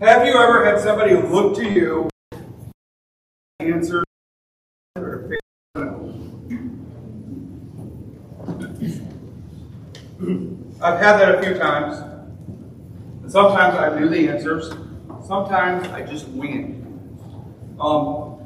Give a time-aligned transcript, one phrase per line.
[0.00, 2.10] Have you ever had somebody look to you,
[3.60, 4.02] answer,
[4.96, 5.30] or?
[10.82, 11.96] I've had that a few times.
[13.28, 14.72] Sometimes I knew the answers.
[15.28, 16.74] Sometimes I just wing
[17.76, 17.80] it.
[17.80, 18.40] Um,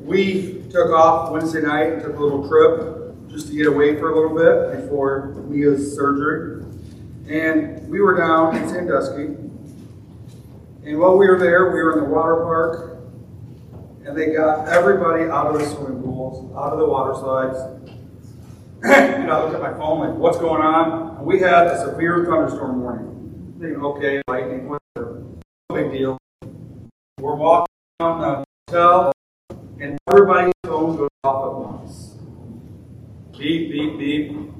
[0.00, 4.10] we took off Wednesday night and took a little trip just to get away for
[4.10, 6.64] a little bit before Mia's surgery.
[7.28, 9.43] And we were down in Sandusky.
[10.84, 13.00] And while we were there, we were in the water park.
[14.04, 17.58] And they got everybody out of the swimming pools, out of the water slides.
[18.84, 21.16] and I looked at my phone, like, what's going on?
[21.16, 23.56] And we had a severe thunderstorm warning.
[23.58, 25.24] Thinking, okay, lightning, whatever.
[25.70, 26.18] No big deal.
[27.18, 29.12] We're walking down the hotel,
[29.80, 32.16] and everybody's phone goes off at once.
[33.32, 34.50] Beep, beep, beep.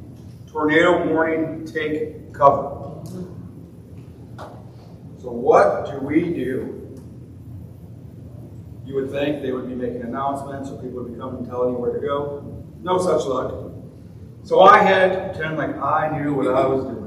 [0.47, 3.03] Tornado warning, take cover.
[5.25, 7.01] So what do we do?
[8.85, 11.73] You would think they would be making announcements or people would be coming and telling
[11.73, 12.63] you where to go.
[12.83, 13.73] No such luck.
[14.43, 17.01] So I had to pretend like I knew what I was doing.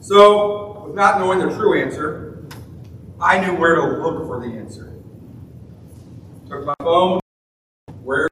[0.00, 2.48] so, with not knowing the true answer,
[3.20, 4.92] I knew where to look for the answer.
[6.48, 7.20] Took my phone,
[8.02, 8.28] where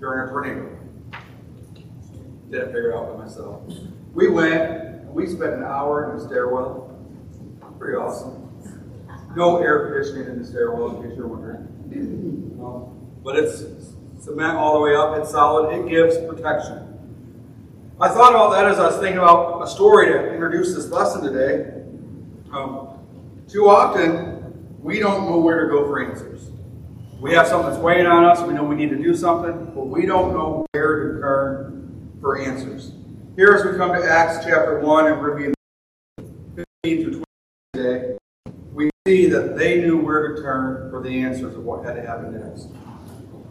[0.00, 0.73] during a tornado.
[2.50, 3.62] Figure it out by myself.
[4.12, 6.96] We went, we spent an hour in the stairwell.
[7.78, 8.40] Pretty awesome.
[9.36, 11.68] No air conditioning in the stairwell, in case you're wondering.
[12.62, 13.64] Um, but it's
[14.20, 15.16] cement all the way up.
[15.18, 15.74] It's solid.
[15.74, 16.90] It gives protection.
[18.00, 21.22] I thought about that as I was thinking about a story to introduce this lesson
[21.22, 21.82] today.
[22.52, 22.98] Um,
[23.48, 26.50] too often, we don't know where to go for answers.
[27.20, 28.40] We have something that's weighing on us.
[28.40, 31.83] We know we need to do something, but we don't know where to turn
[32.24, 32.92] for answers.
[33.36, 35.54] Here, as we come to Acts chapter 1 and being
[36.82, 37.24] 15 through 20
[37.74, 38.16] today,
[38.72, 42.00] we see that they knew where to turn for the answers of what had to
[42.00, 42.68] happen next.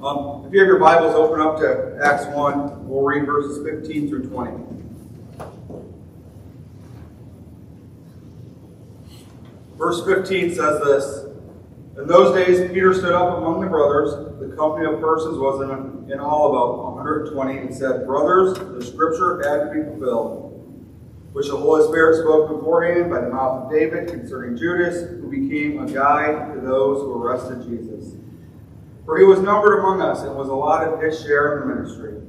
[0.02, 2.90] Um, if you have your Bibles, open up to Acts 1.
[2.90, 4.64] We'll read verses 15 through 20.
[9.78, 11.26] Verse 15 says this
[11.96, 14.33] In those days, Peter stood up among the brothers.
[14.50, 19.42] The company of persons was in, in all about 120 and said, Brothers, the scripture
[19.48, 20.44] had to be fulfilled
[21.34, 25.82] which the Holy Spirit spoke beforehand by the mouth of David concerning Judas, who became
[25.82, 28.14] a guide to those who arrested Jesus.
[29.03, 32.22] For he was numbered among us and was allotted his share in the ministry.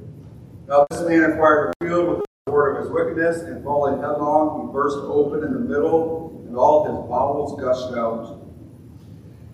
[0.67, 4.67] Now this man acquired a field with the word of his wickedness, and falling headlong,
[4.67, 8.41] he burst open in the middle, and all his bowels gushed out.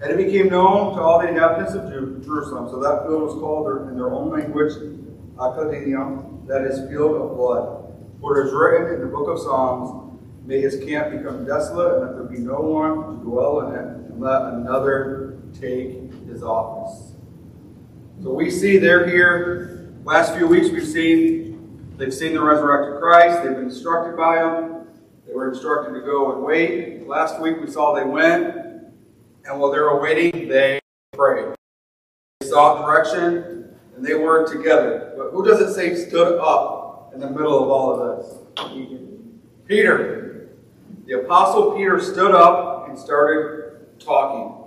[0.02, 1.92] And it became known to all the inhabitants of
[2.24, 4.74] Jerusalem, so that field was called in their own language
[5.38, 7.94] Akeldama, that is, field of blood.
[8.20, 10.12] For it is written in the book of Psalms,
[10.44, 13.86] May his camp become desolate, and let there be no one to dwell in it,
[13.86, 17.14] and let another take his office.
[18.24, 19.94] So we see they're here.
[20.04, 24.88] Last few weeks we've seen they've seen the resurrected Christ, they've been instructed by him,
[25.28, 27.08] they were instructed to go and wait.
[27.08, 28.61] Last week we saw they went,
[29.46, 30.80] and while they were waiting, they
[31.14, 31.56] prayed.
[32.40, 35.14] They sought direction, and they were together.
[35.18, 38.92] But who does it say stood up in the middle of all of this?
[39.68, 40.50] Peter.
[41.06, 44.58] The Apostle Peter stood up and started talking.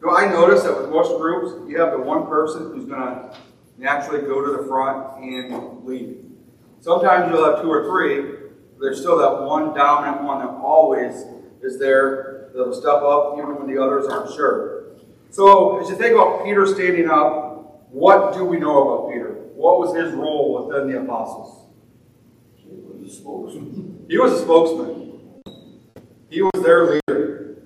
[0.00, 3.00] You know, I notice that with most groups, you have the one person who's going
[3.00, 3.36] to
[3.78, 6.18] naturally go to the front and lead.
[6.80, 8.42] Sometimes you'll have two or three,
[8.80, 11.24] there's still that one dominant one that always
[11.62, 14.84] is there that'll step up even when the others aren't sure.
[15.30, 19.30] So, as you think about Peter standing up, what do we know about Peter?
[19.54, 21.70] What was his role within the apostles?
[22.56, 24.06] He was a spokesman.
[24.08, 25.20] He was a spokesman.
[26.28, 27.62] He was their leader.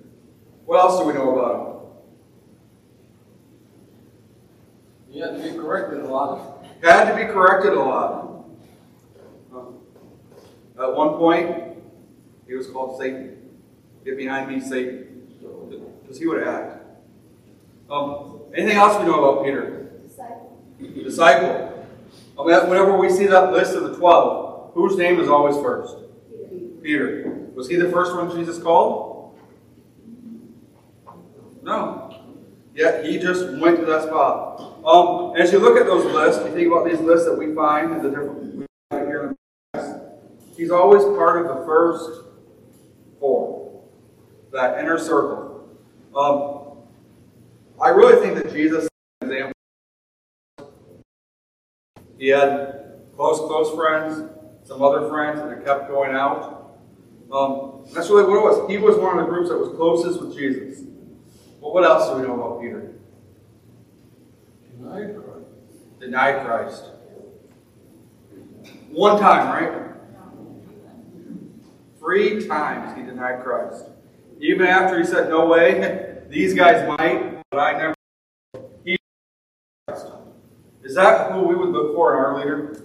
[0.65, 1.77] What else do we know about him?
[5.11, 6.65] He had to be corrected a lot.
[6.83, 8.45] Had to be corrected a lot.
[10.79, 11.79] At one point,
[12.47, 13.36] he was called Satan.
[14.07, 15.27] Get behind me, Satan.
[16.01, 16.81] Because he would act.
[17.91, 19.91] Um, anything else we know about Peter?
[20.01, 20.63] Disciple.
[20.79, 21.89] Disciple.
[22.39, 25.97] Um, whenever we see that list of the 12, whose name is always first?
[26.85, 27.49] Peter.
[27.57, 29.37] Was he the first one Jesus called?
[31.65, 32.23] No.
[32.77, 34.61] Yeah, he just went to that spot.
[34.85, 37.91] Um, as you look at those lists, you think about these lists that we find
[37.91, 39.37] in the different we here in the
[39.75, 39.97] text,
[40.57, 42.26] he's always part of the first
[44.53, 45.69] that inner circle.
[46.17, 46.79] Um,
[47.81, 48.91] I really think that Jesus is
[49.21, 49.53] an example.
[52.19, 54.31] He had close, close friends,
[54.65, 56.79] some other friends, and it kept going out.
[57.31, 58.71] Um, that's really what it was.
[58.71, 60.85] He was one of the groups that was closest with Jesus.
[61.61, 62.93] But what else do we know about Peter?
[64.79, 66.01] Denied Christ.
[66.01, 66.85] Denied Christ.
[68.91, 69.93] One time, right?
[71.99, 73.87] Three times he denied Christ.
[74.41, 77.95] Even after he said, No way, these guys might, but I never.
[78.85, 78.99] He
[80.83, 82.83] Is that who we would look for in our leader?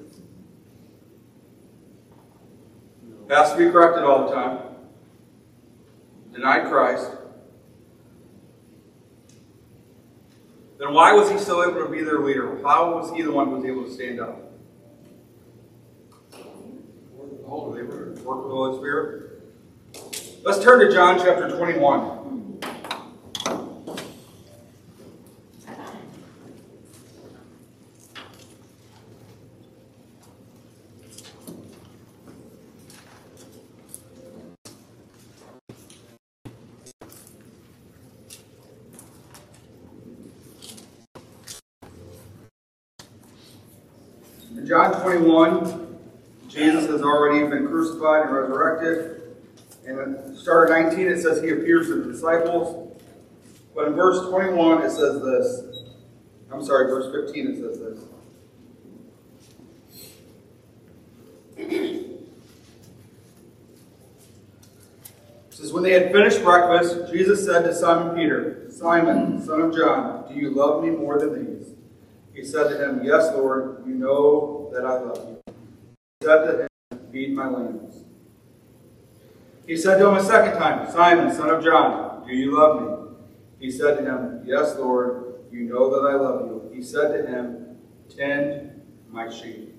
[3.29, 4.59] Has to be corrected all the time.
[6.33, 7.11] Denied Christ.
[10.77, 12.59] Then why was he still able to be their leader?
[12.63, 14.51] How was he the one who was able to stand up?
[18.23, 19.40] Work Holy Spirit.
[20.43, 22.17] Let's turn to John chapter 21.
[44.57, 45.99] In John 21,
[46.47, 49.20] Jesus has already been crucified and resurrected.
[49.85, 52.97] And in start of 19, it says he appears to the disciples.
[53.73, 55.83] But in verse 21, it says this.
[56.51, 57.99] I'm sorry, verse 15, it says this.
[61.57, 62.17] It
[65.49, 70.27] says, When they had finished breakfast, Jesus said to Simon Peter, Simon, son of John,
[70.27, 71.73] do you love me more than these?
[72.33, 75.53] He said to him, Yes, Lord, you know that I love you.
[76.19, 76.67] He said to him,
[77.11, 78.03] Feed my lambs.
[79.67, 83.17] He said to him a second time, Simon, son of John, do you love me?
[83.59, 86.71] He said to him, Yes, Lord, you know that I love you.
[86.73, 87.77] He said to him,
[88.09, 89.75] Tend my sheep.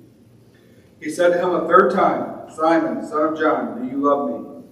[1.00, 4.64] He said to him a third time, Simon, son of John, do you love me?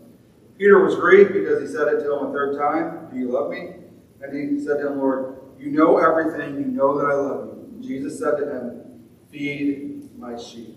[0.59, 3.51] Peter was grieved because he said it to him a third time, Do you love
[3.51, 3.75] me?
[4.23, 7.69] And he said to him, Lord, you know everything, you know that I love you.
[7.73, 10.77] And Jesus said to him, Feed my sheep.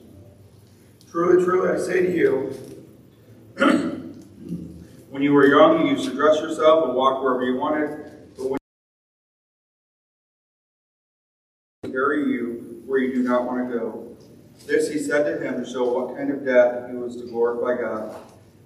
[1.11, 2.53] Truly, truly, I say to you,
[5.13, 7.99] when you were young, you used to dress yourself and walk wherever you wanted,
[8.35, 8.57] but when
[11.83, 14.17] I carry you where you do not want to go.
[14.65, 17.79] This he said to him to show what kind of death he was to glorify
[17.79, 18.15] God.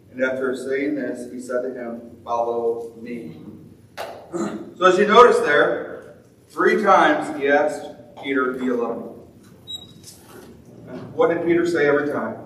[0.09, 3.35] And after saying this, he said to him, Follow me.
[4.77, 6.15] So as you notice there,
[6.47, 7.87] three times he asked
[8.23, 9.27] Peter, to you me?
[10.93, 12.37] And What did Peter say every time?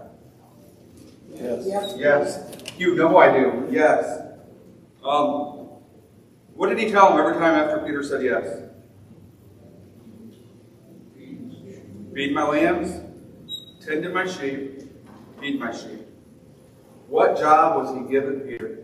[1.36, 1.94] Yes.
[1.98, 2.61] Yes.
[2.82, 3.68] You know I do.
[3.70, 4.22] Yes.
[5.06, 5.68] Um,
[6.56, 8.64] what did he tell him every time after Peter said yes?
[12.12, 13.00] Feed my lambs,
[13.86, 14.82] tend to my sheep,
[15.40, 16.08] feed my sheep.
[17.08, 18.80] What job was he given Peter?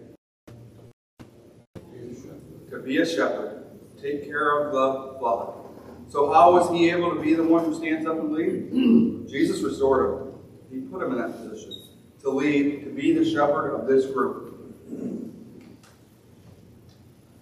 [2.70, 3.66] To be a shepherd,
[4.00, 5.72] take care of the flock.
[6.08, 9.28] So how was he able to be the one who stands up and lead?
[9.28, 10.34] Jesus restored him.
[10.70, 11.87] He put him in that position
[12.22, 14.48] to lead, to be the shepherd of this group.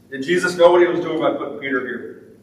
[0.10, 2.38] Did Jesus know what he was doing by putting Peter here?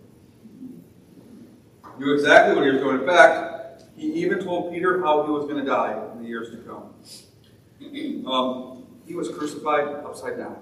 [1.99, 3.01] Knew exactly what he was doing.
[3.01, 6.51] In fact, he even told Peter how he was going to die in the years
[6.51, 6.95] to come.
[8.27, 10.57] Um, he was crucified upside down.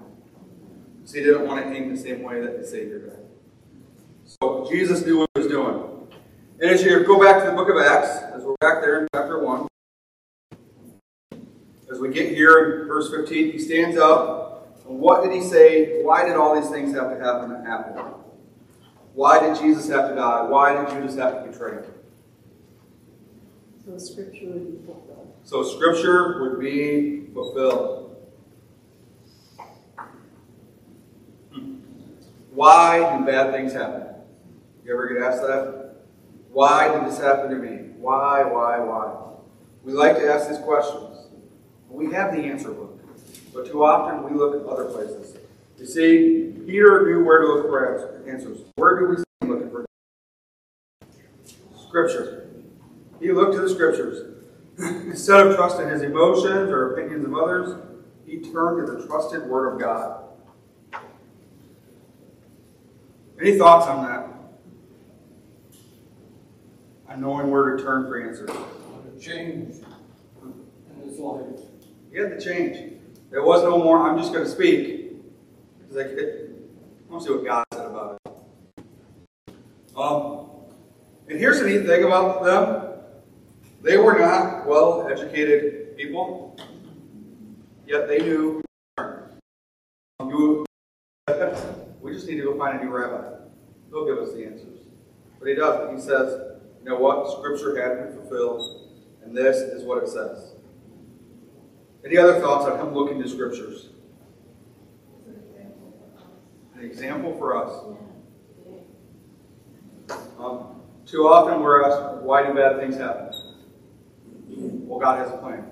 [1.05, 3.25] So he didn't want to hang the same way that the Savior died.
[4.25, 6.07] So Jesus knew what he was doing.
[6.59, 9.07] And as you go back to the book of Acts, as we're back there in
[9.13, 9.67] chapter 1, as
[12.01, 14.75] we get here in verse 15, he stands up.
[14.87, 16.01] And what did he say?
[16.01, 17.99] Why did all these things have to happen that happened?
[19.13, 20.41] Why did Jesus have to die?
[20.41, 21.83] Why did Judas have to betray him?
[23.85, 25.33] So scripture would be fulfilled.
[25.43, 28.15] So scripture would be fulfilled.
[32.51, 34.07] Why do bad things happen?
[34.83, 35.95] You ever get asked that?
[36.51, 37.91] Why did this happen to me?
[37.97, 39.33] Why, why, why?
[39.83, 41.10] We like to ask this questions.
[41.91, 42.99] We have the answer book,
[43.53, 45.37] but too often we look at other places.
[45.77, 48.59] You see, Peter knew where to look for answers.
[48.75, 49.85] Where do we see looking for
[51.87, 52.49] Scripture.
[53.19, 54.37] He looked to the Scriptures.
[54.77, 57.83] Instead of trusting his emotions or opinions of others,
[58.25, 60.23] he turned to the trusted Word of God.
[63.39, 64.27] Any thoughts on that?
[67.09, 68.49] On knowing where to turn for answers.
[69.19, 69.75] Change
[70.43, 71.43] in his life.
[72.11, 72.93] He had to change.
[73.29, 75.13] There was no more, I'm just going to speak.
[75.79, 78.31] Because I, I want to see what God said about it.
[79.95, 80.49] Um,
[81.29, 82.87] and here's the neat thing about them.
[83.81, 86.55] They were not well educated people,
[87.87, 88.61] yet they knew
[92.01, 93.37] we just need to go find a new rabbi.
[93.89, 94.79] He'll give us the answers.
[95.39, 95.95] But he doesn't.
[95.95, 97.31] He says, you know what?
[97.37, 98.89] Scripture had been fulfilled,
[99.23, 100.50] and this is what it says.
[102.03, 103.89] Any other thoughts on him looking to scriptures?
[106.75, 107.71] An example for us.
[110.39, 113.31] Um, too often we're asked, why do bad things happen?
[114.47, 115.69] Well, God has a plan.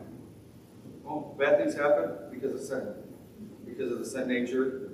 [1.03, 2.93] Well, bad things happen because of sin,
[3.65, 4.91] because of the sin nature.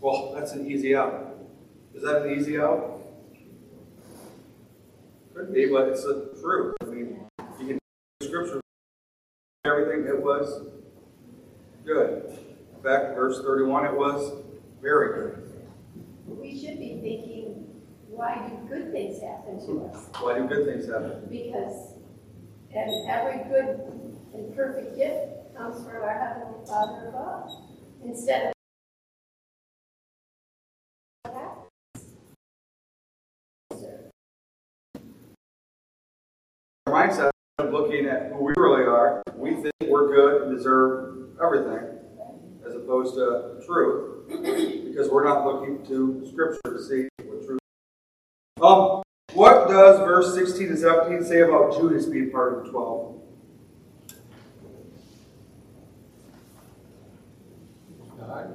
[0.00, 1.36] Well, that's an easy out.
[1.94, 3.02] Is that an easy out?
[5.34, 6.30] Could be, but it's the
[10.30, 10.62] was
[11.84, 12.38] good.
[12.76, 14.42] In fact, verse 31, it was
[14.80, 15.66] very good.
[16.26, 17.66] We should be thinking,
[18.08, 20.06] why do good things happen to us?
[20.20, 21.26] Why do good things happen?
[21.28, 21.94] Because,
[22.72, 23.80] and every good
[24.32, 27.50] and perfect gift comes from our Heavenly Father above.
[28.04, 28.52] Instead of
[36.88, 37.30] mindset
[37.64, 41.98] looking at who we really are, we think we're good and deserve everything,
[42.66, 47.58] as opposed to the truth, because we're not looking to Scripture to see what truth
[47.58, 48.62] is.
[48.62, 49.02] Um,
[49.34, 53.10] what does verse 16 and 17 say about Judas being part of the 12?
[58.30, 58.46] died.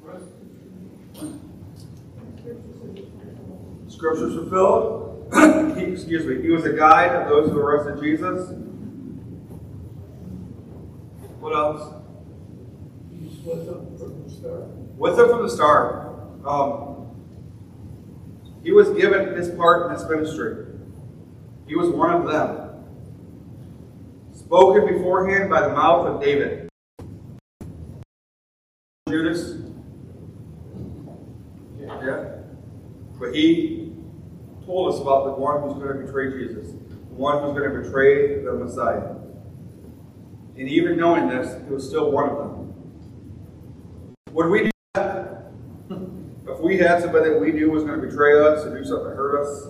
[0.00, 0.24] Rest.
[3.88, 5.11] Scripture's fulfilled.
[5.32, 6.42] He, excuse me.
[6.42, 8.50] He was a guide of those who arrested Jesus.
[11.40, 11.94] What else?
[13.10, 14.62] He's with them from the start.
[14.96, 16.08] With him from the start.
[16.46, 16.92] Um,
[18.62, 20.66] he was given his part in this ministry.
[21.66, 22.58] He was one of them.
[24.34, 26.68] Spoken beforehand by the mouth of David.
[29.08, 29.62] Judas?
[31.80, 32.42] Yeah.
[33.18, 33.92] But he
[34.66, 37.82] told us about the one who's going to betray Jesus, the one who's going to
[37.82, 39.16] betray the Messiah.
[40.56, 42.74] And even knowing this, he was still one of them.
[44.32, 45.52] Would we do that?
[46.44, 49.10] If we had somebody that we knew was going to betray us or do something
[49.10, 49.68] to hurt us,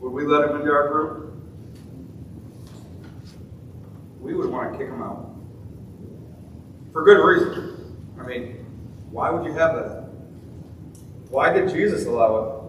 [0.00, 1.42] would we let him into our group?
[4.20, 5.34] We would want to kick him out.
[6.92, 7.96] For good reason.
[8.20, 8.66] I mean,
[9.10, 10.10] why would you have that?
[11.30, 12.59] Why did Jesus allow it?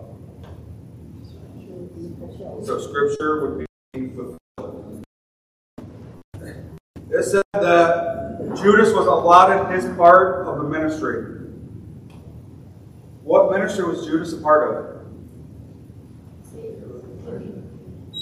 [2.64, 5.04] So scripture would be fulfilled.
[7.10, 11.48] It said that Judas was allotted his part of the ministry.
[13.24, 15.02] What ministry was Judas a part of?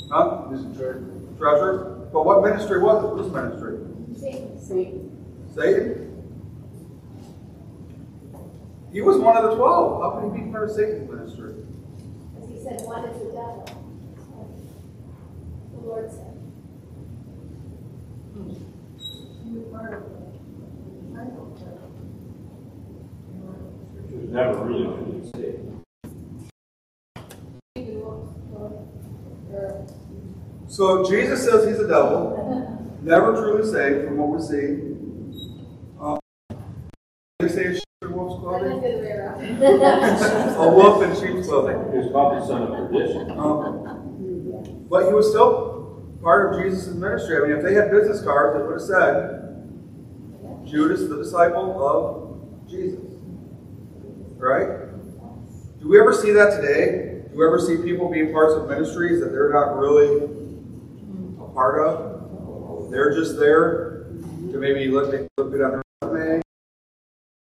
[0.10, 0.48] Huh?
[1.38, 2.08] Treasure?
[2.12, 3.10] But what ministry was it?
[3.10, 3.78] Whose ministry?
[4.18, 5.50] Satan.
[5.54, 6.06] Satan?
[8.92, 10.02] He was one of the twelve.
[10.02, 11.54] How could he be part of Satan's ministry?
[12.42, 13.79] As he said, one is the devil.
[15.80, 16.36] The Lord said.
[24.10, 25.60] It was never really truly saved.
[30.68, 34.96] So Jesus says he's a devil, never truly saved from what we see.
[36.00, 36.20] Um,
[37.40, 38.82] they say a sheep in wolf's clothing?
[38.82, 40.56] then the way around.
[40.56, 41.92] A wolf in sheep's clothing.
[41.92, 43.32] He was called the son of perdition.
[43.32, 43.99] Um,
[44.90, 47.38] but he was still part of Jesus' ministry.
[47.38, 49.40] I mean, if they had business cards, it would have said,
[50.66, 53.00] Judas, the disciple of Jesus.
[54.38, 54.90] Right?
[55.80, 57.24] Do we ever see that today?
[57.32, 60.26] Do we ever see people being parts of ministries that they're not really
[61.40, 62.92] a part of?
[62.92, 64.08] They're just there
[64.52, 66.42] to maybe look, look good on their resume,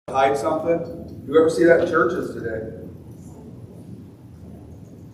[0.10, 0.80] hide something.
[1.26, 2.74] Do you ever see that in churches today?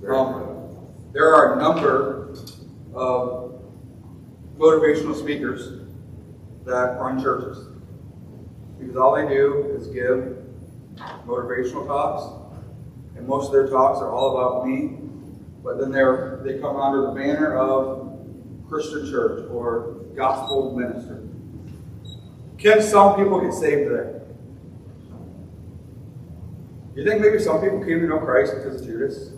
[0.07, 0.52] Um,
[1.13, 2.35] there are a number
[2.93, 3.61] of
[4.57, 5.79] motivational speakers
[6.65, 7.67] that run churches
[8.79, 10.43] because all they do is give
[11.25, 12.65] motivational talks,
[13.15, 14.97] and most of their talks are all about me.
[15.63, 18.17] But then they're they come under the banner of
[18.67, 21.19] Christian church or gospel ministry.
[22.57, 24.21] Can some people get saved there?
[26.95, 29.31] You think maybe some people came to know Christ because of Judas?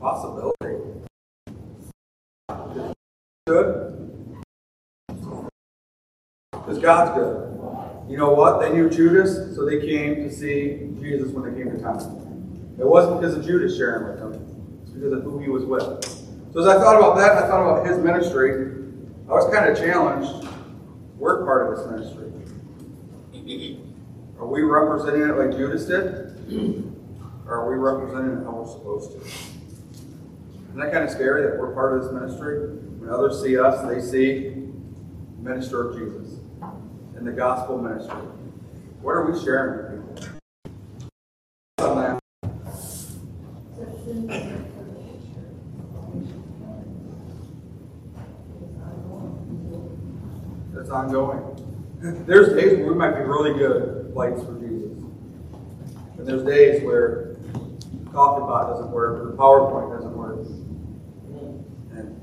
[0.00, 0.56] Possibility.
[3.46, 4.14] Good.
[6.52, 7.50] Because God's good.
[8.08, 8.60] You know what?
[8.60, 12.76] They knew Judas, so they came to see Jesus when they came to town.
[12.78, 14.80] It wasn't because of Judas sharing with them.
[14.82, 16.02] It's because of who he was with.
[16.52, 18.52] So as I thought about that, I thought about his ministry,
[19.28, 20.48] I was kind of challenged.
[21.18, 22.32] We're part of this ministry.
[24.38, 26.86] Are we representing it like Judas did?
[27.46, 29.49] Or are we representing it how we're supposed to?
[30.70, 32.68] Isn't that kind of scary that we're part of this ministry?
[33.00, 34.68] When others see us, they see
[35.36, 36.38] minister of Jesus
[37.16, 38.14] and the gospel ministry.
[39.02, 40.38] What are we sharing with people?
[50.72, 51.42] That's ongoing.
[52.26, 54.92] There's days where we might be really good lights for Jesus.
[56.16, 57.29] And there's days where
[58.12, 60.46] coffee pot doesn't work, or the PowerPoint doesn't work.
[61.96, 62.20] And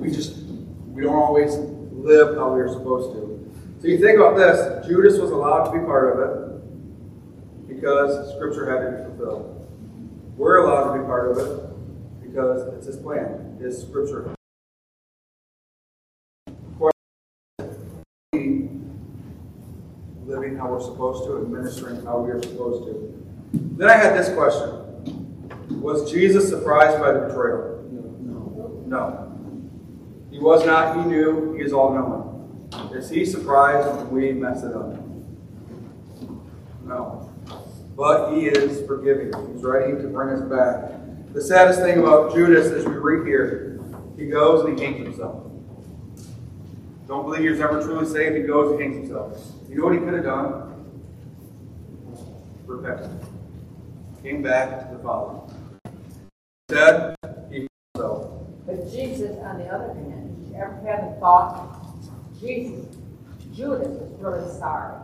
[0.00, 0.36] we just,
[0.86, 3.26] we don't always live how we are supposed to.
[3.80, 8.70] So you think about this, Judas was allowed to be part of it because Scripture
[8.70, 9.52] had to be fulfilled.
[10.36, 14.32] We're allowed to be part of it because it's His plan, His Scripture.
[20.24, 23.25] Living how we're supposed to, administering how we are supposed to.
[23.76, 27.84] Then I had this question Was Jesus surprised by the betrayal?
[27.90, 28.82] No.
[28.86, 29.22] No.
[30.30, 32.92] He was not, he knew, he is all knowing.
[32.94, 34.96] Is he surprised when we mess it up?
[36.84, 37.30] No.
[37.96, 39.32] But he is forgiving.
[39.52, 41.32] He's ready to bring us back.
[41.32, 43.78] The saddest thing about Judas, as we read here,
[44.16, 45.42] he goes and he hangs himself.
[47.06, 48.36] Don't believe he was ever truly saved.
[48.36, 49.38] He goes and hangs himself.
[49.68, 50.72] You know what he could have done?
[52.66, 53.10] Repent.
[54.26, 55.38] Came back to the Father.
[56.68, 57.14] Instead,
[57.48, 58.28] he himself.
[58.66, 61.86] But Jesus, on the other hand, did you ever have a thought,
[62.40, 62.86] Jesus,
[63.54, 64.96] Judas was really sorry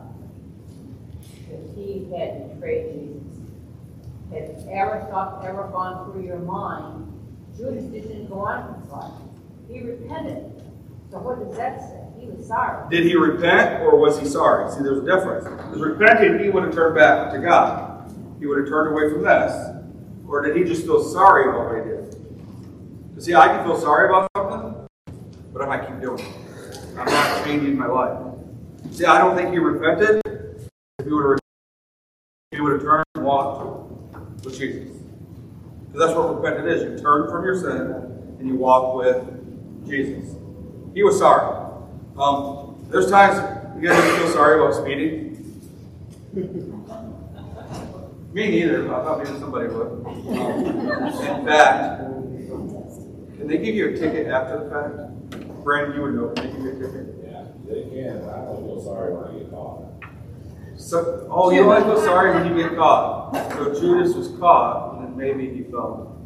[1.48, 3.22] that he had betrayed Jesus.
[4.32, 7.06] Had ever thought, ever gone through your mind,
[7.56, 9.12] Judas didn't go on his life.
[9.68, 10.64] He repented.
[11.12, 12.02] So what does that say?
[12.18, 12.90] He was sorry.
[12.90, 14.68] Did he repent or was he sorry?
[14.72, 15.44] See, there's a difference.
[15.44, 17.91] Because repenting, he would have turned back to God.
[18.42, 19.54] He would have turned away from this.
[20.26, 22.10] Or did he just feel sorry about what he did?
[23.10, 24.88] Because see, I can feel sorry about something,
[25.52, 26.78] but I might keep doing it.
[26.98, 28.18] I'm not changing my life.
[28.90, 30.20] See, I don't think he repented.
[30.26, 31.38] If he would have
[32.50, 33.92] he would have turned and walked
[34.44, 34.88] with Jesus.
[35.86, 36.82] Because that's what repentant is.
[36.82, 37.92] You turn from your sin
[38.40, 40.34] and you walk with Jesus.
[40.94, 41.64] He was sorry.
[42.18, 43.36] Um, there's times
[43.80, 45.28] you guys feel sorry about speeding.
[48.32, 48.84] Me neither.
[48.84, 49.86] but I thought maybe somebody would.
[49.86, 52.00] Um, in fact,
[53.36, 55.62] can they give you a ticket after the fact?
[55.62, 56.28] Brandon, you would know.
[56.30, 57.14] Can they give you a ticket?
[57.24, 59.82] Yeah, they can, I don't feel sorry when I get caught.
[60.78, 63.34] So, oh, you only feel sorry when you get caught.
[63.52, 66.16] So Judas was caught, and then maybe he felt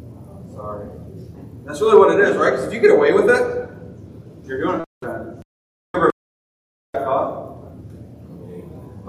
[0.55, 0.87] sorry.
[1.65, 2.51] That's really what it is, right?
[2.51, 3.69] Because if you get away with it,
[4.45, 5.43] you're doing it.
[5.93, 6.11] Ever
[6.93, 7.56] got caught?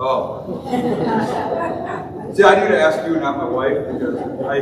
[0.00, 0.62] Oh.
[2.34, 4.58] See, I need to ask you, not my wife, because I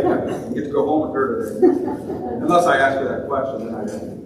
[0.54, 1.66] get to go home with her today.
[2.40, 4.16] Unless I ask her that question, then I don't.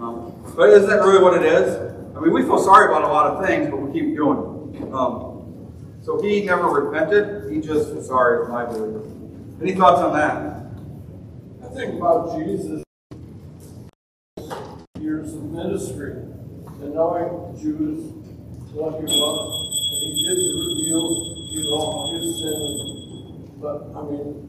[0.00, 1.76] Um, but isn't that really what it is?
[2.16, 4.38] I mean, we feel sorry about a lot of things, but we keep doing
[4.74, 4.92] it.
[4.94, 5.68] Um,
[6.02, 7.52] so he never repented.
[7.52, 9.02] He just was sorry, is my belief.
[9.60, 10.62] Any thoughts on that?
[11.64, 12.82] I think about Jesus'
[15.00, 18.12] years of ministry and knowing Judas,
[18.72, 23.50] what he was, and he did reveal, you know, all his sin.
[23.60, 24.46] But I mean,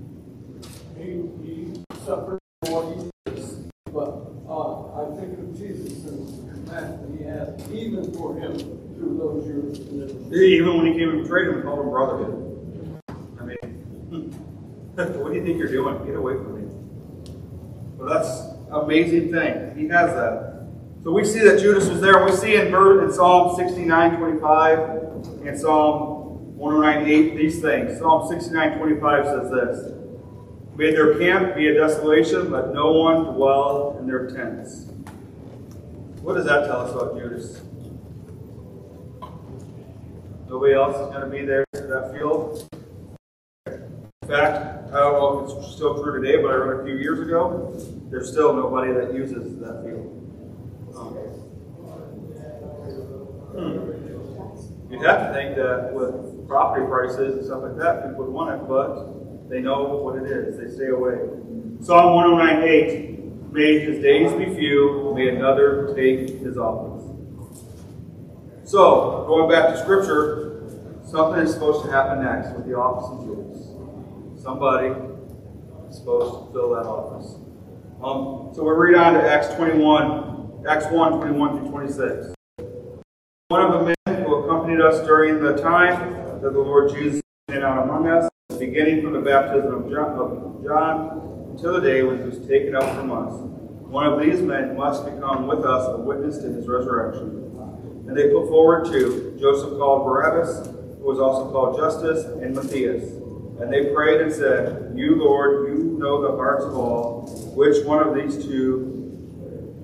[0.97, 1.06] he
[1.45, 3.71] he suffered for what he did.
[3.93, 8.58] But uh, I think of Jesus and the compassion he had, even for him
[8.95, 10.34] through those years.
[10.34, 12.26] Even when he came and betrayed him, called him brother.
[13.39, 14.32] I mean,
[14.95, 16.06] what do you think you're doing?
[16.06, 16.67] Get away from me.
[17.97, 19.76] Well, that's amazing thing.
[19.78, 20.67] He has that.
[21.04, 22.26] So we see that Judas was there.
[22.26, 25.07] We see in, in Psalm 69, 25
[25.45, 27.99] and Psalm 109.8 these things.
[27.99, 29.93] Psalm 69.25 says this.
[30.75, 34.91] May their camp be a desolation, let no one dwell in their tents.
[36.21, 37.62] What does that tell us about Judas?
[40.49, 42.67] Nobody else is going to be there in that field.
[43.65, 46.97] In fact, I don't know if it's still true today, but I read a few
[46.97, 47.73] years ago,
[48.10, 50.16] there's still nobody that uses that field.
[55.08, 58.67] Have to think that with property prices and stuff like that, people would want it,
[58.67, 60.58] but they know what it is.
[60.58, 61.17] They stay away.
[61.82, 63.52] Psalm 109:8.
[63.52, 67.06] May his days be few, may another take his office.
[68.65, 70.63] So, going back to Scripture,
[71.06, 74.43] something is supposed to happen next with the office of Judas.
[74.43, 74.89] Somebody
[75.89, 77.36] is supposed to fill that office.
[78.04, 82.36] Um, so we read on to Acts 21, Acts 1, 21 through 26.
[83.48, 84.24] One of the men
[84.78, 89.13] accompanied us during the time that the Lord Jesus came out among us, beginning from
[89.13, 93.12] the baptism of John, of John until the day when he was taken up from
[93.12, 93.34] us.
[93.90, 97.44] One of these men must become with us a witness to his resurrection.
[98.08, 103.04] And they put forward two, Joseph called Barsabbas, who was also called Justus, and Matthias.
[103.60, 107.28] And they prayed and said, You, Lord, you know the hearts of all.
[107.56, 108.80] Which one of these two,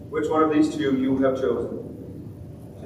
[0.09, 1.83] which one of these two you have chosen?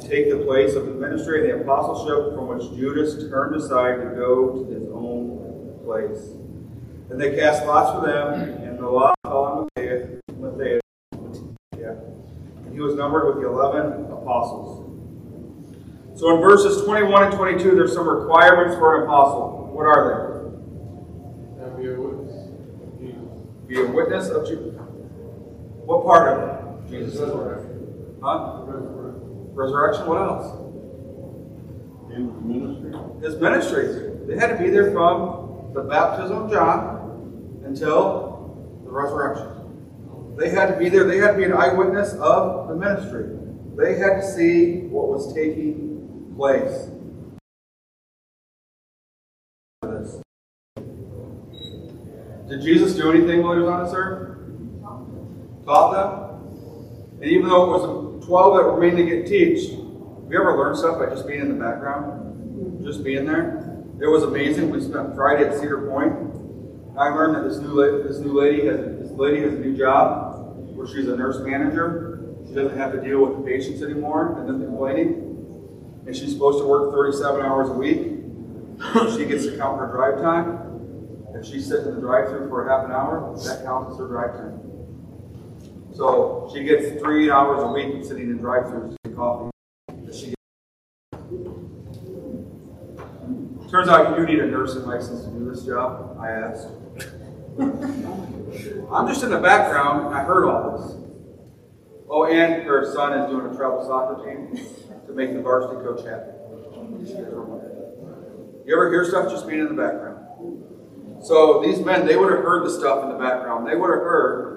[0.07, 3.97] To take the place of the ministry and the apostleship from which Judas turned aside
[3.97, 6.31] to go to his own place.
[7.09, 10.81] And they cast lots for them, and the lot fell on Matthias.
[11.11, 14.85] And he was numbered with the eleven apostles.
[16.17, 19.71] So in verses 21 and 22, there's some requirements for an apostle.
[19.73, 20.51] What are
[21.61, 22.49] And be a witness.
[22.97, 23.43] Jesus.
[23.67, 23.75] they?
[23.75, 24.73] Be a witness of Jesus.
[25.83, 26.89] What part of it?
[26.89, 28.17] Jesus' Resurrection.
[28.23, 28.63] Huh?
[29.57, 30.05] Resurrection.
[30.05, 30.53] What else?
[32.15, 32.93] In ministry?
[33.23, 34.13] His ministry.
[34.27, 40.35] They had to be there from the baptism of John until the resurrection.
[40.37, 41.05] They had to be there.
[41.05, 43.35] They had to be an eyewitness of the ministry.
[43.75, 46.91] They had to see what was taking place.
[52.47, 54.37] Did Jesus do anything while he was on this earth?
[55.65, 56.27] Taught them?
[57.19, 57.81] And even though it was
[58.21, 61.49] the 12 that were mainly get teach, you ever learned stuff by just being in
[61.49, 62.83] the background?
[62.85, 63.83] Just being there?
[63.99, 64.69] It was amazing.
[64.69, 66.13] We spent Friday at Cedar Point.
[66.97, 69.75] I learned that this new lady, this new lady has this lady has a new
[69.75, 72.35] job where she's a nurse manager.
[72.47, 76.03] She doesn't have to deal with the patients anymore and them complaining.
[76.05, 78.13] And she's supposed to work 37 hours a week.
[79.15, 80.59] She gets to count her drive time.
[81.33, 84.33] If she's sitting in the drive-through for half an hour, that counts as her drive
[84.37, 84.66] time.
[85.97, 89.49] So she gets three hours a week sitting in drive-throughs to coffee.
[90.13, 90.35] She
[93.71, 96.67] Turns out you do need a nursing license to do this job, I asked.
[98.91, 100.97] I'm just in the background, I heard all this.
[102.07, 104.55] Oh, and her son is doing a travel soccer team
[105.07, 106.29] to make the varsity coach happy.
[108.67, 111.23] You ever hear stuff just being in the background?
[111.23, 113.67] So these men, they would have heard the stuff in the background.
[113.67, 114.56] They would have heard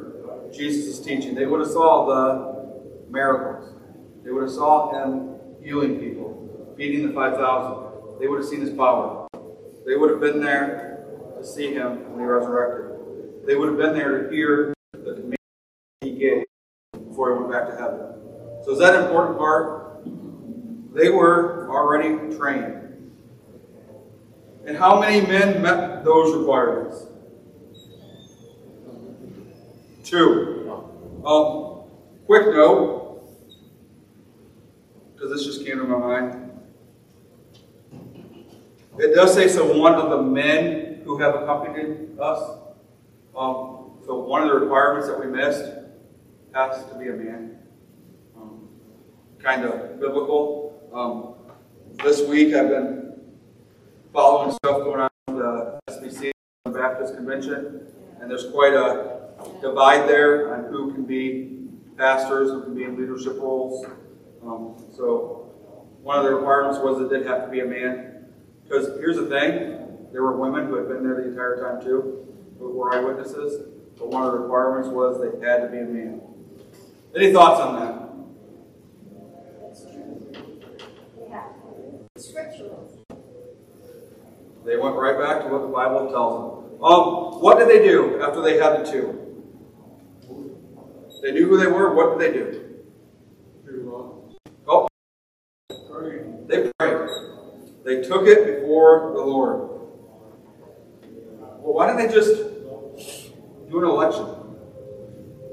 [0.53, 1.35] Jesus' teaching.
[1.35, 3.75] They would have saw the miracles.
[4.25, 8.21] They would have saw him healing people, feeding the 5,000.
[8.21, 9.29] They would have seen his power.
[9.87, 11.05] They would have been there
[11.39, 13.47] to see him when he resurrected.
[13.47, 15.37] They would have been there to hear the command
[16.03, 16.45] he gave
[16.93, 18.01] before he went back to heaven.
[18.65, 20.05] So is that an important part?
[20.95, 22.77] They were already trained.
[24.67, 27.07] And how many men met those requirements?
[30.11, 30.69] Two.
[31.25, 31.83] Um,
[32.27, 33.23] quick note,
[35.15, 36.51] because this just came to my mind.
[38.99, 42.59] It does say so one of the men who have accompanied us.
[43.37, 45.65] Um, so one of the requirements that we missed
[46.57, 47.61] has to be a man.
[48.37, 48.69] Um,
[49.39, 50.91] kind of biblical.
[50.93, 51.55] Um,
[52.03, 53.13] this week I've been
[54.13, 56.33] following stuff going on with the SBC,
[56.65, 57.87] the Baptist Convention,
[58.21, 59.20] and there's quite a
[59.61, 63.87] divide there on who can be pastors, who can be in leadership roles.
[64.43, 65.53] Um, so
[66.03, 68.27] one of the requirements was it did have to be a man.
[68.65, 72.27] Because here's the thing, there were women who had been there the entire time too,
[72.59, 73.67] who were eyewitnesses,
[73.99, 76.21] but one of the requirements was they had to be a man.
[77.15, 78.01] Any thoughts on that?
[81.29, 81.45] Yeah.
[82.17, 82.87] Scriptural.
[84.65, 86.85] They went right back to what the Bible tells them.
[86.85, 89.30] Um, what did they do after they had the two?
[91.23, 91.95] They knew who they were.
[91.95, 92.67] What did they do?
[94.67, 94.89] Oh,
[96.47, 97.09] they prayed.
[97.85, 99.71] They took it before the Lord.
[101.61, 102.37] Well, why didn't they just
[103.69, 104.27] do an election?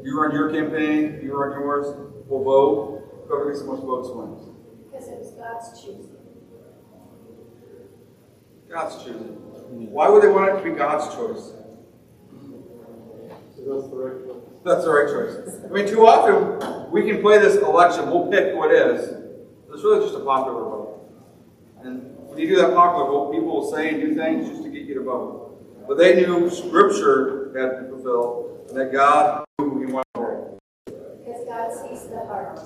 [0.03, 1.87] You run your campaign, you run yours,
[2.27, 3.25] we'll vote.
[3.27, 4.47] Whoever gets the most votes wins.
[4.85, 6.15] Because it was God's choosing.
[8.69, 9.35] God's choosing.
[9.91, 11.51] Why would they want it to be God's choice?
[13.55, 14.36] So that's the right one.
[14.67, 15.63] That's the right choice.
[15.63, 18.11] I mean, too often we can play this election.
[18.11, 19.13] We'll pick who it is.
[19.71, 21.09] It's really just a popular vote.
[21.83, 24.69] And when you do that popular vote, people will say and do things just to
[24.69, 25.87] get you to vote.
[25.87, 30.59] But they knew Scripture had to be fulfilled, and that God knew who He wanted.
[30.85, 32.59] Because God sees the heart.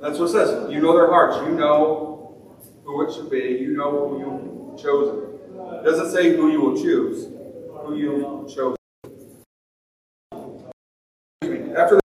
[0.00, 0.70] That's what it says.
[0.70, 1.36] You know their hearts.
[1.38, 2.54] You know
[2.84, 3.58] who it should be.
[3.60, 5.40] You know who you've chosen.
[5.80, 7.26] It doesn't say who you will choose.
[7.84, 8.76] who you chose.
[11.76, 12.00] After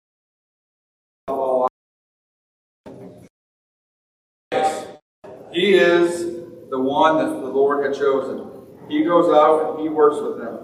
[5.50, 6.24] he is
[6.68, 8.50] the one that the Lord had chosen.
[8.88, 10.59] He goes out and he works with them.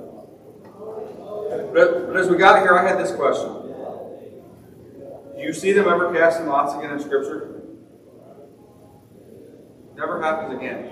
[1.73, 3.49] But, but as we got here, I had this question.
[5.37, 7.63] Do you see them ever casting lots again in Scripture?
[9.97, 10.91] Never happens again.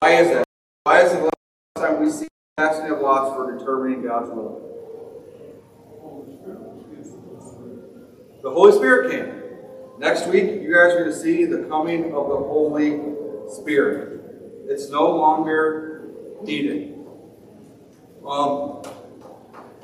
[0.00, 0.44] Why is that?
[0.82, 1.34] Why is it the last
[1.76, 2.26] time we see
[2.58, 4.63] casting of lots for determining God's will?
[8.44, 9.42] The Holy Spirit came.
[9.98, 13.00] Next week, you guys are going to see the coming of the Holy
[13.48, 14.20] Spirit.
[14.68, 16.10] It's no longer
[16.42, 16.94] needed.
[18.22, 18.82] Um,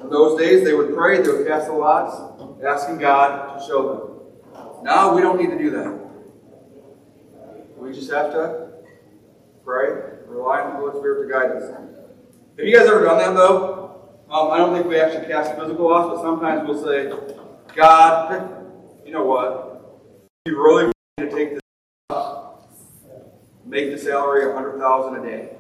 [0.02, 2.14] in those days, they would pray, they would cast the lots,
[2.62, 4.84] asking God to show them.
[4.84, 5.98] Now we don't need to do that.
[7.78, 8.72] We just have to
[9.64, 11.70] pray, rely on the Holy Spirit to guide us.
[12.58, 14.10] Have you guys ever done that though?
[14.28, 17.10] Um, I don't think we actually cast physical lots, but sometimes we'll say,
[17.74, 18.66] God,
[19.04, 20.00] you know what?
[20.46, 21.61] You really want me to take this
[22.11, 22.68] up,
[23.64, 25.56] make the salary a hundred thousand a day.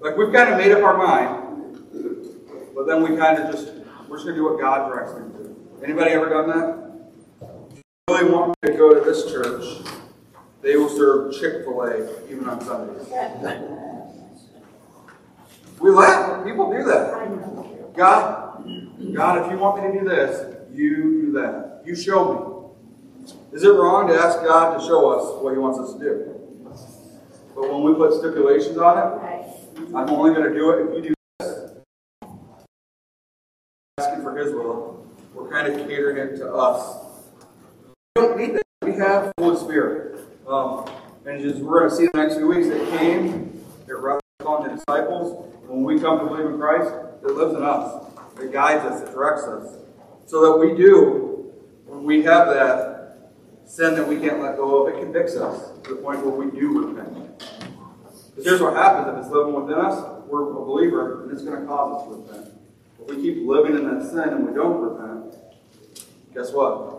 [0.00, 1.78] Like we've kind of made up our mind,
[2.74, 3.72] but then we kind of just
[4.08, 5.56] we're just gonna do what God directs me to do.
[5.84, 7.46] Anybody ever done that?
[7.70, 9.82] If you really want me to go to this church,
[10.62, 13.08] they will serve Chick-fil-A even on Sundays.
[15.78, 17.94] We when people do that.
[17.94, 18.45] God,
[19.12, 21.82] God, if you want me to do this, you do that.
[21.84, 22.72] You show
[23.26, 23.34] me.
[23.52, 26.32] Is it wrong to ask God to show us what He wants us to do?
[27.54, 31.10] But when we put stipulations on it, I'm only going to do it if you
[31.10, 31.72] do this.
[33.98, 37.04] Asking for His will, we're kind of catering it to us.
[38.16, 38.62] We don't need that.
[38.82, 40.20] We have the Holy Spirit.
[40.46, 40.88] Um,
[41.26, 42.68] and just we're going to see the next few weeks.
[42.68, 45.52] It came, it rested on the disciples.
[45.66, 48.06] When we come to believe in Christ, it lives in us.
[48.40, 49.78] It guides us, it directs us.
[50.26, 51.52] So that we do,
[51.86, 53.32] when we have that
[53.64, 56.50] sin that we can't let go of, it convicts us to the point where we
[56.58, 57.38] do repent.
[57.38, 61.60] Because here's what happens if it's living within us, we're a believer, and it's going
[61.60, 62.54] to cause us to repent.
[63.00, 65.36] If we keep living in that sin and we don't repent,
[66.34, 66.92] guess what?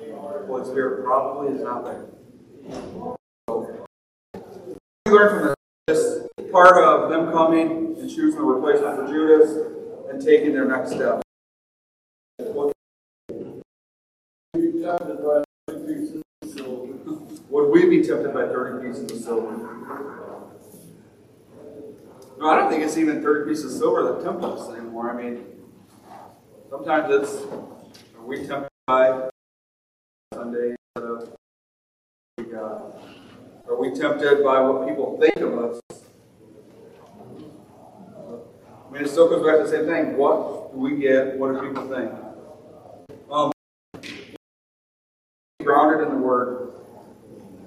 [0.00, 2.06] The Holy Spirit probably is not there.
[3.48, 3.86] So,
[5.04, 5.54] we learn from
[5.86, 9.77] this part of them coming and choosing the replacement for Judas
[10.10, 11.22] and taking their next step.
[12.40, 12.72] Of.
[17.50, 19.56] Would we be tempted by 30 pieces of silver?
[22.38, 25.10] No, I don't think it's even 30 pieces of silver that tempt us anymore.
[25.10, 25.44] I mean,
[26.70, 27.42] sometimes it's,
[28.16, 29.28] are we tempted by
[30.32, 30.76] Sunday?
[30.96, 31.26] Uh,
[32.36, 33.00] we got-
[33.68, 35.80] are we tempted by what people think of us?
[38.88, 40.16] I mean, it still goes back to the same thing.
[40.16, 41.36] What do we get?
[41.36, 42.10] What do people think?
[43.30, 43.52] Um,
[45.62, 46.72] grounded in the Word.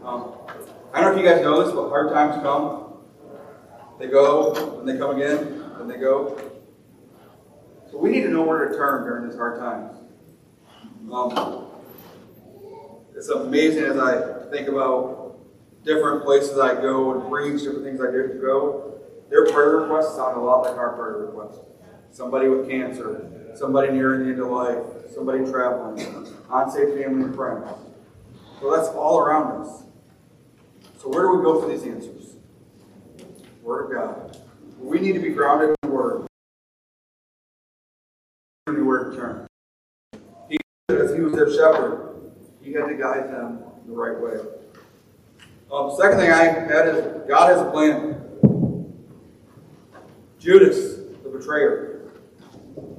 [0.03, 0.33] Um,
[0.91, 2.93] I don't know if you guys know this, but hard times come.
[3.99, 6.41] They go, and they come again, and they go.
[7.91, 9.97] So we need to know where to turn during these hard times.
[11.11, 11.67] Um,
[13.15, 15.37] it's amazing as I think about
[15.83, 18.99] different places I go and preach, different things I do to go.
[19.31, 21.61] Their prayer requests sound a lot like our prayer requests.
[22.11, 24.83] Somebody with cancer, somebody nearing the end of life,
[25.15, 26.05] somebody traveling,
[26.51, 27.65] unsafe family and friends.
[28.59, 29.83] So that's all around us.
[31.01, 32.35] So where do we go for these answers?
[33.63, 34.37] Word of God.
[34.77, 36.27] We need to be grounded in the Word.
[38.67, 39.47] Anywhere turn.
[40.49, 40.57] He,
[40.89, 44.41] as he was their shepherd, he had to guide them the right way.
[45.71, 48.20] Um, second thing I had is God has a plan.
[50.41, 52.09] Judas, the betrayer.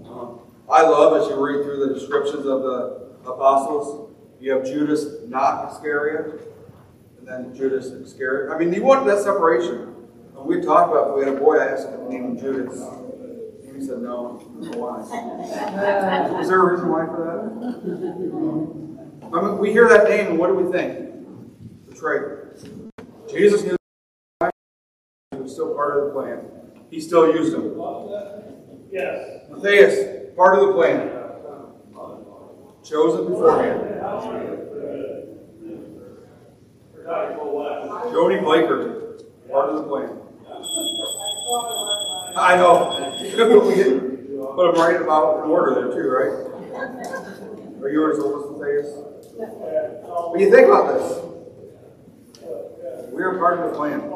[0.07, 0.39] Um,
[0.71, 5.73] I love as you read through the descriptions of the apostles, you have Judas not
[5.73, 6.41] Iscariot,
[7.19, 8.53] and then Judas Iscariot.
[8.55, 9.89] I mean, you want that separation.
[10.35, 12.39] When we talked about if we had a boy, I asked him to name him
[12.39, 12.79] Judas.
[12.81, 14.39] And he said no.
[14.39, 15.01] I don't know why.
[16.41, 17.43] Is there a reason why for that?
[19.37, 21.11] I mean, we hear that name, and what do we think?
[21.89, 22.39] Betrayed.
[23.29, 23.77] Jesus knew
[25.33, 26.62] he was still part of the plan.
[26.93, 27.73] He still used them.
[28.93, 29.49] Yes.
[29.49, 31.11] Matthias, part of the plan.
[32.85, 33.81] Chosen beforehand.
[38.13, 39.17] Jody Blaker,
[39.51, 40.19] part of the plan.
[42.37, 43.17] I know.
[43.23, 43.89] we get,
[44.55, 46.35] put them right about in order there too, right?
[47.81, 48.89] Are yours almost Matthias?
[50.31, 51.25] When you think about this,
[53.13, 54.13] we are part of the plan.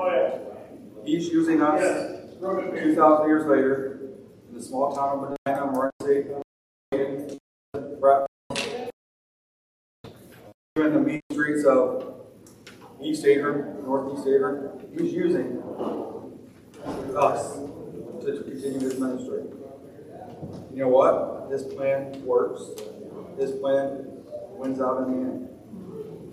[1.06, 4.00] He's using us two thousand years later
[4.48, 6.26] in the small town of Medina, State.
[10.76, 12.14] In the main streets of
[13.02, 15.62] East Adrian, Northeast Adrian, he's using
[17.16, 17.56] us
[18.20, 19.44] to continue his ministry.
[20.72, 21.48] You know what?
[21.50, 22.62] This plan works.
[23.38, 24.04] This plan
[24.58, 25.48] wins out in the end.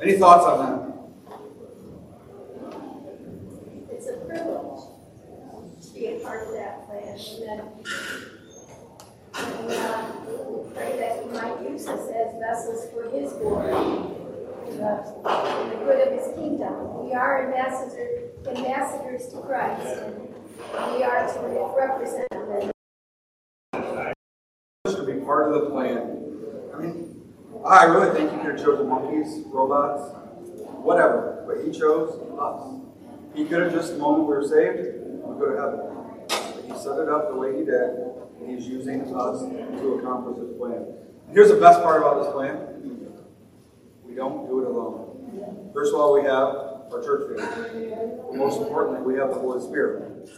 [0.02, 0.94] Any thoughts on that?
[3.92, 4.63] It's a privilege
[6.04, 7.60] be a part of that plan, and then,
[9.36, 10.04] and, uh,
[10.74, 14.90] pray that he might use us as vessels for his glory, the,
[15.24, 17.06] and the good of his kingdom.
[17.06, 20.00] We are ambassador, ambassadors to Christ,
[20.76, 21.40] and we are to
[21.78, 22.72] represent him,
[24.86, 26.20] to be part of the plan.
[26.76, 27.32] I mean,
[27.66, 30.14] I really think he could have chosen monkeys, robots,
[30.82, 32.82] whatever, but he chose us.
[33.36, 35.03] He could have just, the moment we were saved,
[35.40, 35.80] go to heaven.
[36.28, 37.90] But he set it up the way he did,
[38.40, 40.86] and he's using us to accomplish his plan.
[41.28, 42.70] And here's the best part about this plan.
[44.04, 45.72] We don't do it alone.
[45.74, 47.90] First of all, we have our church family.
[47.90, 50.30] But Most importantly, we have the Holy Spirit.